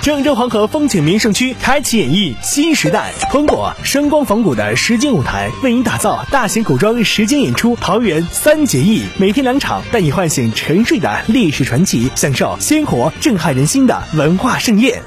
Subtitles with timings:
[0.00, 15.02] 郑州黄河风景名胜区开启演绎新时代，通过声光仿古的实景舞台，为您打造大型古装实景演出《桃园三结义》，每天两场，带你唤醒沉睡的历史传奇，享受鲜活震撼人心的文化盛宴。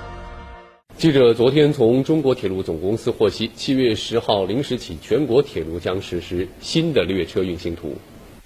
[0.97, 7.95] 记者昨天从中国铁路总公司获悉，七月十号零时起，全国铁路将实施新的列车运行图。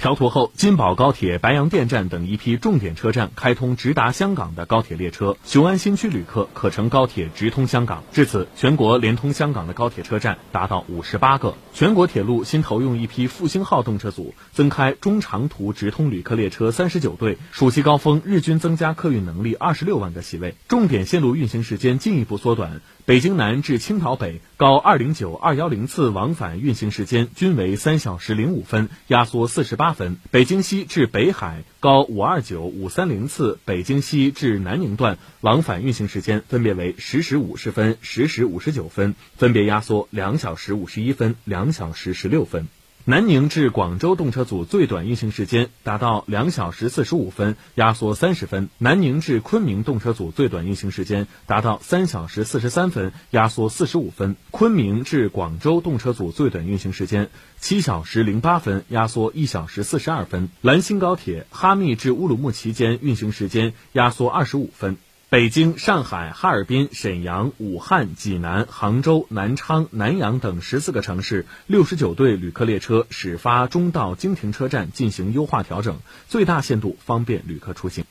[0.05, 8.03] 调图后，金宝高铁白洋淀站等一批重点车站开通直达香港的高铁列车，雄安新区旅客可乘高铁直通香港。
[8.13, 11.55] 至此，全国连通香港的高铁车站达到五十八个。
[11.73, 20.53] 全国铁路新投用一批复兴号动车组，增开中长途直通旅客列车三十九对，暑期高峰日均增加客运能力二十六万个席位。
[20.67, 22.79] 重点线路运行时间进一步缩短。
[23.05, 42.67] 北京南至青岛北高二零九二幺零次往返运行时间均为三小时零五分，压缩四十八分；北京西至北海高五二九五三零次北京西至南宁段往返运行时间分别为十时五十分、十时五十九分，分别压缩两小时五十一分、两小时十六分。
[43.07, 64.97] 南宁至广州动车组最短运行时间达到两小时四十五分，压缩三十分；南宁至昆明动车组最短运行时间达到三小时四十三分，压缩四十五分；昆明至广州动车组最短运行时间七小时零八分，压缩一小时四十二分；兰新高铁哈密至乌鲁木齐间运行时间压缩二十五分。
[65.27, 75.97] 北京、上海、哈尔滨、沈阳、武汉、济南、杭州、南昌、南阳等十四个城市六十九对旅客列车始发终到经停车站进行优化调整，
[76.29, 78.05] 最大限度方便旅客出行。